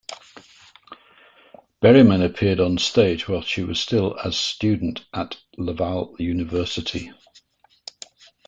[1.79, 7.11] Berryman appeared on stage while she was still as student at Laval University.